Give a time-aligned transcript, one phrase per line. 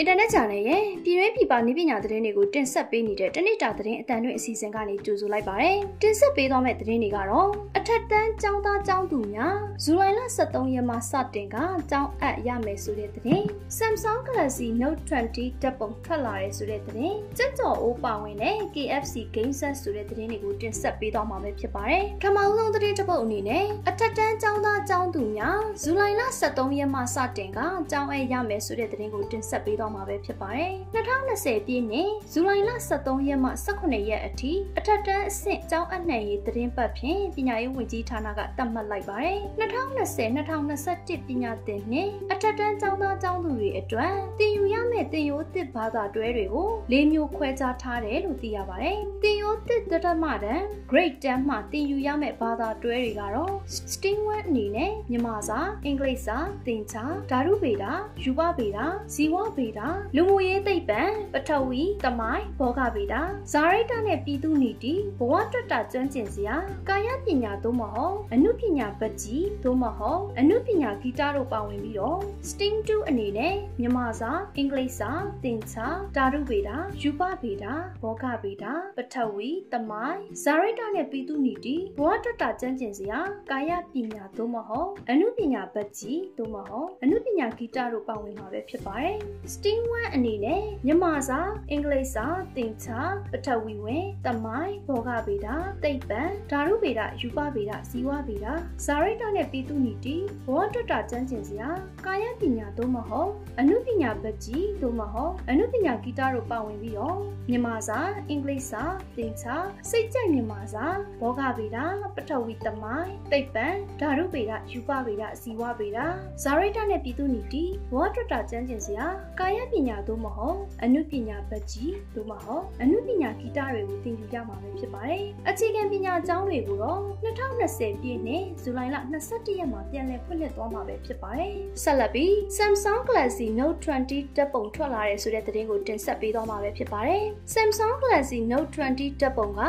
[0.00, 11.56] အင်တာနက်ချန်နယ်ရဲ့ပြည်တွင်းပြည်ပနည်းပညာသတင်းတွေကိုတင်ဆက်ပေးနေတဲ့တနစ်တာသတင်းအတန်တွင်အစီအစဉ်ကနေကြိုဆိုလိုက်ပါတယ်။တင်ဆက်ပေးသွားမယ့်သတင်းတွေကတော့အထက်တန်းကျောင်းသားကျောင်းသူများဇူလိုင်လ23ရက်မှာစတင်က
[11.90, 13.44] ကျောင်းအပ်ရမယ်ဆိုတဲ့သတင်း။
[13.78, 27.60] Samsung Galaxy Note 20တပ်ပုံထွက်လာတယ်ဆိုတဲ့သတင်း။ကြက်ကြော်အိုးပါဝင်တဲ့ KFC Game Set ဆိုတဲ့သတင်းတွေကိုတင်ဆက်ပေးသွားမှာပဲဖြစ်ပါတယ်။ခမောင်းဆုံးသတင်းတစ်ပုဒ်အနေနဲ့အထက်တန်းကျောင်းသားကျောင်းသူများဇူလိုင်လ23ရက်မှာစတင်က
[27.90, 44.64] ကျောင်းအပ်ရမယ်ဆိုတဲ့သတင်းကိုတင်ဆက်ပေးသွားမှာပဲဖြစ်ပါတယ်။2020ပြည့်နှစ်ဇူလိုင်လ23ရက်မှ18ရက်အထိအထက်တန်းအဆင့်ကျောင်းအနှံရေးသတင်းပတ်ဖြင့်ပညာရေးဝန်ကြီးဌာနကသတ်မှတ်လိုက်ပါတယ်။2020-2021ပညာသင်နှစ်အထက်တန်းကျောင်းသားကျောင်းသူတွေအတွက်သင်ယူ
[45.00, 53.54] ရမယ့်သင်ရိုးသစ်ဘာသာတွဲတွေကို၄မျိုးခွဲခြားထားတယ်လို့သိရပါတယ်။သင်ရိုးသစ်တရမတန်း grade 10မှသင်ယူရမယ့်ဘာသာတွဲတွေကတော့
[53.92, 56.36] STEAM 1အနေနဲ့မြန်မာစာအင်္ဂလိပ်စာ
[56.66, 57.84] သင်္ချာဓာတုဗေဒ
[58.22, 58.78] ယူပဗေဒ
[59.14, 59.80] ဇီဝဗေဒ
[60.16, 63.14] လူမှုရေးသိပ္ပံပထဝီတမိုင်းဘောဂဗေဒ
[63.52, 66.56] ဇာရိတနဲ့ပြည်သူနီတိဘဝတွတ်တာကျွမ်းကျင်စရာ
[66.88, 72.20] ကာယပညာသို့မဟုတ်အနုပညာပကြီးသို့မဟုတ်အနုပညာဂီတတို့ပါဝင်ပြီးတော့
[72.50, 75.10] STEAM 2အနေနဲ့မြန်မာစာအင်္ဂလိပ်စာ
[75.44, 76.70] သင်္ချာဓာတုဗေဒ
[77.02, 77.66] ယူပဗေဒ
[78.02, 78.64] ဘောဂဗေဒ
[78.96, 89.16] ပထဝီတမိုင်းဇာရိတနဲ့ပြည်သူနီတိဘဝတွတ်တာကျွမ်းကျင်စရာကာယပညာသို့မဟုတ်အနုပညာပကြီးသို့မဟုတ်အနုပညာဂီတတို့ပါဝင်မှာပဲဖြစ်ပါတယ်
[89.52, 91.38] STEAM 1အနေနဲ့မြန်မာစာ
[91.70, 93.00] အင်္ဂလိပ်စာသင်္ချာ
[93.32, 95.48] ပထဝီဝင်တမိုင်းဘောဂဗေဒ
[95.82, 98.46] သိပ္ပံဓာတုဗေဒယူပဗေဒဇီဝဗေဒ
[98.84, 100.16] ဇာရိတနဲ့ပြည်သူနီတိ
[100.46, 101.68] ဘောတွတ်တာကျမ်းကျင်စရာ
[102.06, 107.18] ကာယပညာသို့မဟုတ်အနုပညာပကြီးသို့မဟုတ်အနုပညာဂီတတို့ပါဝင်ပြီးတော့
[107.50, 108.82] မြန်မာစာအင်္ဂလိပ်စာ
[109.16, 109.56] သင်္ချာ
[109.90, 110.86] စိတ်ကြိုက်မြန်မာစာ
[111.20, 111.78] ဘောဂဗေဒ
[112.16, 113.66] ပထဝီတမိုင်းသိပ္ပံ
[114.00, 115.98] ဓာတုဗေဒယူပဗေဒဇီဝဗေဒ
[116.42, 119.06] ဇာရိတနဲ့ပြည်သူနီတိဘောတွတ်တာကျမ်းကျင်စရာ
[119.40, 128.96] ကာယပညာသို့မဟုတ်အနုပညာပကြီးသို့မဟုတ်အနုပညာဂီတတွေကိုသင်ယူရမှာပဲဖြစ်ပါတယ်။အခြေခံပညာကျောင်းတွေကိုတော့2020ပြည့်နှစ်ဇူလိုင်လ
[129.28, 139.60] 22ရက်မှာပြန်လည်ဖွင့်လှစ်သွားမှာပဲဖြစ်ပါတယ်။ဆက်လက်ပြီး Samsung Galaxy Note 20တပ်ပုံထွက်လာတဲ့ဆိုတဲ့သတင်းကိုတင်ဆက်ပေးသွားမှာပဲဖြစ်ပါတယ်။ Samsung Galaxy Note 20တပ်ပုံက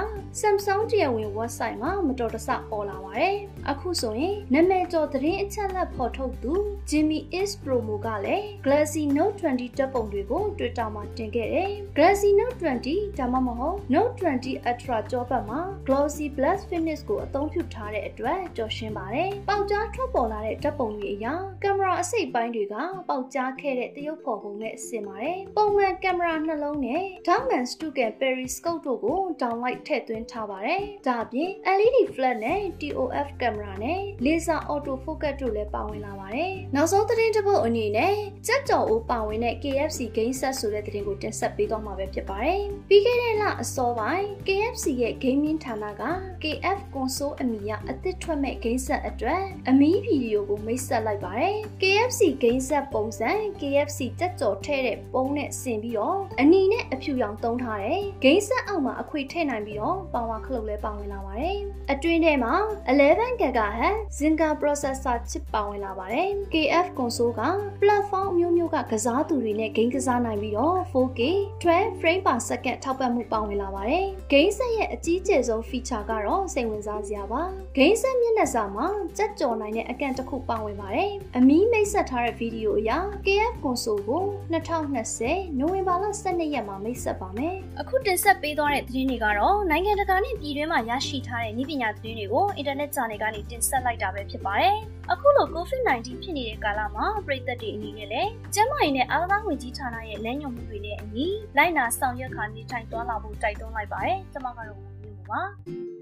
[0.42, 3.36] Samsung တရားဝင် website မှာမတော်တဆပေါ်လာပါတယ်။
[3.70, 6.54] အခုဆိုရင်နာမည်ကျော်သတင်းအချက်အလက်ဖော်ထုတ်သူ
[6.90, 12.58] Jimmy Is Promo ကလည်း Galaxy Note 20တပ်ပုံတွေကို Twitter မှာတင်ခဲ့တယ်။ Galaxy Note
[12.90, 21.28] 20ဒါမှမဟုတ် Note 20 Ultra ကြောပတ်မှာ Glossy Black Finish ကိုအသုံးပြုထားတဲ့အတွက်ကြော်ရှင်းပါတယ်။ပေါက်ကြားထွက်ပေါ်လာတဲ့ဓာတ်ပုံတွေအရ
[21.64, 22.76] ကင်မရာအစိတ်ပိုင်းတွေက
[23.10, 38.16] ပေါက်ကြားခဲ့တဲ့တရုပ်ဖော်ပုံနဲ့ဆင်ပါတယ်။ပုံမှန်ကင်မရာနှလုံးနဲ့ Darkman Studio Periscope တို့ကို downlight ထည့်သွင်းထားပါတယ်။ဒါအပြင် LED flash နဲ့ TOF ကင်မရာနဲ့ laser auto focus တို့လည်းပါဝင်လာပါတယ်။နောက်ဆုံးသတင်းတစ်ပုဒ်အနေနဲ့
[38.48, 46.04] ကြက်ကြော်အိုးပါဝင်တဲ့ KFC Game Set ဆိုတဲ့သတင်းကိုတင်ဆက်ပေးသွားမှာပဲဖြစ်ပါတယ်။ပြီးခဲ့တဲ့လအစောပိုင်း KFC ရဲ့ gaming ဌာနက
[46.44, 53.32] KF console အမည်အသစ်ထွက်မဲ့ game set အတွက်အမီးဗီဒီယိုကိုမိတ်ဆက်လိုက်ပါတယ်။ KFC game set ပုံစံ
[53.62, 61.58] KFC တက်ကြော်ထဲတဲ့ပုံနဲ့ဆင်ပြီးတော့အနီနဲ့အဖြူရောင်သုံးထားတယ်။ game set အောက်မှာအခွေထည့်နိုင်ပြီးတော့ပါဝါခလုတ်လည်းပါဝင်လာပါတယ်။
[61.92, 62.54] အတွင်းထဲမှာ
[62.90, 67.42] 11 GHz Zynga processor chip ပါဝင်လာပါတယ်။ KF console က
[67.82, 71.22] platform အမျိုးမျိုးကကစားသူတွေနဲ့ game ကစားနိုင်ပြီးတော့ 4K
[71.64, 77.42] 12 frame per second ထောက်ပံ့မှုပါဝင်လာပါတယ်။ game set ရဲ့အကြီးကျယ်ဆုံး feature ကတော့စိတ်ဝင်စားစရာပါ။
[77.78, 82.92] game set မျက်နှာစာမှာကြက်ကြော်နိုင်တဲ့အကန့်တစ်ခုပါဝင်ပါတယ်။အမီးမိတ်ဆက်ထားတဲ့ဗီဒီယိုအရ
[83.26, 84.24] KF console ကို
[84.68, 94.78] 2020နိုဝင်ဘာလ12ရက်မှာမိတ်ဆက်ပါမယ်။အခုတင်ဆက်ပေးသွားတဲ့သတင်းတွေကတော့နိုင်ငံတကာနဲ့ပြည်တွင်းမှာရရှိထားတဲ့နည်းပညာသတင်းတွေကိုအင်တာနက်ဂျာနယ်ကနေတင်ဆက်လိုက်တာပဲဖြစ်ပါတယ်။
[95.12, 101.28] အခုလို COVID-19 ဖြစ်နေတဲ့ကာလမှာပြည်သက်တွေအနေနဲ့လည်းကျန်းမာရေးနဲ့အားကစားဝန်ကြီးဌာနရဲ့လမ်းညွှန်မှုတွေနဲ့အညီ
[101.58, 105.42] လိုက်နာဆောင်ရွက်ခါနေထိုင်သွားလာဖို့တိုက်တွန်းလိုက်ပါတယ်။ကျွန်မကတော့မျိုးပါ။